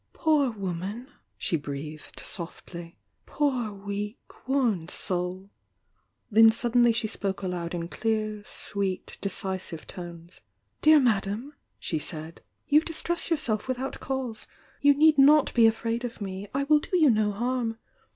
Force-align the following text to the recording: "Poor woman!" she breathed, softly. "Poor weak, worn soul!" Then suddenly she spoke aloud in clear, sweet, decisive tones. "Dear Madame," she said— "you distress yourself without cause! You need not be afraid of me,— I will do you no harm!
"Poor 0.13 0.49
woman!" 0.49 1.09
she 1.37 1.55
breathed, 1.55 2.21
softly. 2.21 2.97
"Poor 3.27 3.71
weak, 3.71 4.17
worn 4.47 4.87
soul!" 4.87 5.51
Then 6.31 6.49
suddenly 6.49 6.91
she 6.91 7.05
spoke 7.05 7.43
aloud 7.43 7.75
in 7.75 7.87
clear, 7.87 8.41
sweet, 8.43 9.19
decisive 9.21 9.85
tones. 9.85 10.41
"Dear 10.81 10.99
Madame," 10.99 11.53
she 11.77 11.99
said— 11.99 12.41
"you 12.67 12.81
distress 12.81 13.29
yourself 13.29 13.67
without 13.67 13.99
cause! 13.99 14.47
You 14.81 14.95
need 14.97 15.19
not 15.19 15.53
be 15.53 15.67
afraid 15.67 16.03
of 16.03 16.19
me,— 16.19 16.47
I 16.51 16.63
will 16.63 16.79
do 16.79 16.97
you 16.97 17.11
no 17.11 17.31
harm! 17.31 17.77